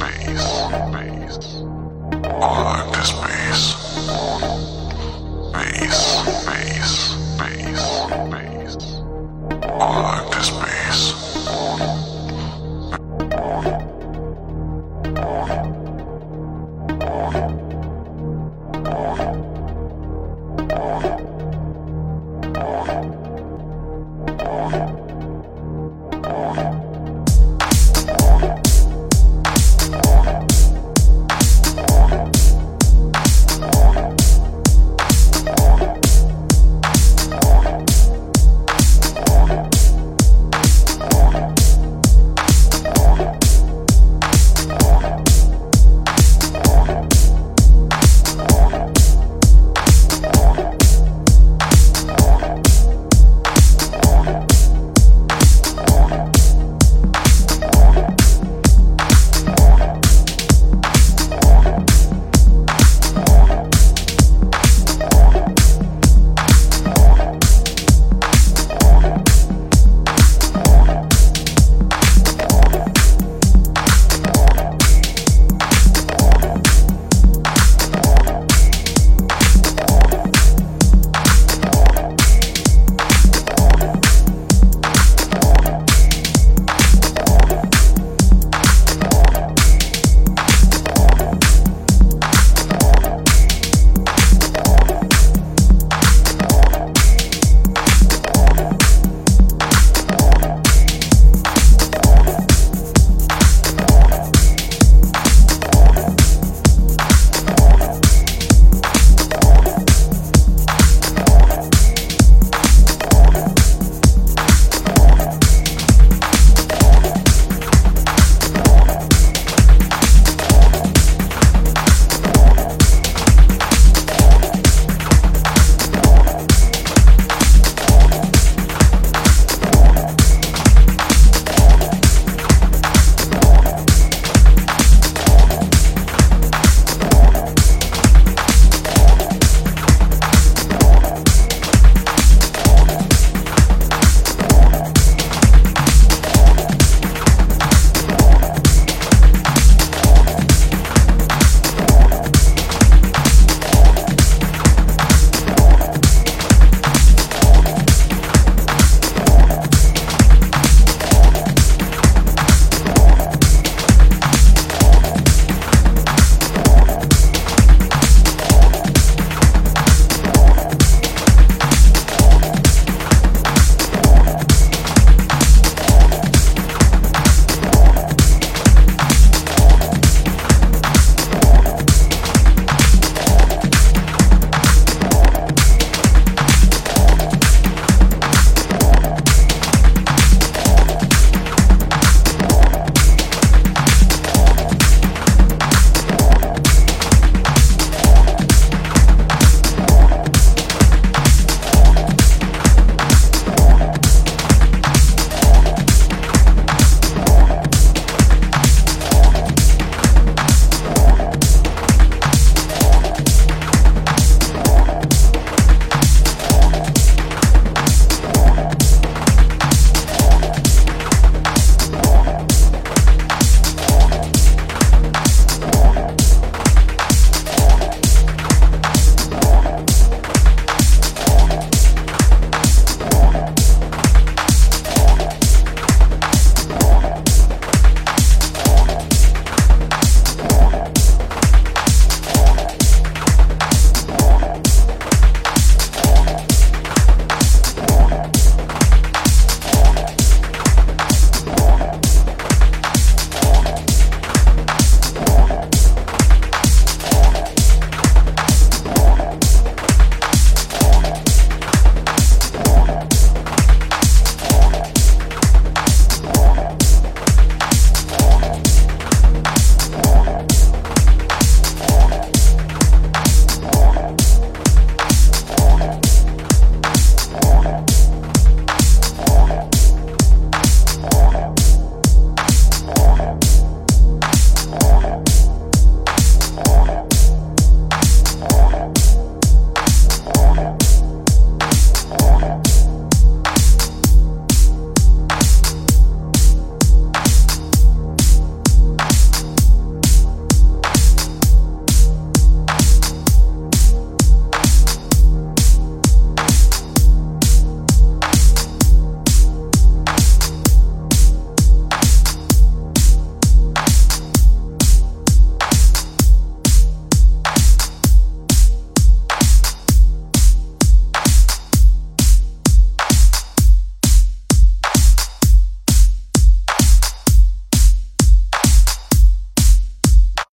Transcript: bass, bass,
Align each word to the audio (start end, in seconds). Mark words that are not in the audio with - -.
bass, 0.00 0.66
bass, 0.90 1.69